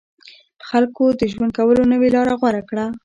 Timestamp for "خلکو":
0.67-1.03